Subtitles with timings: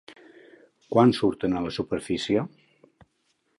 [0.95, 2.49] Quan surten a la superfície?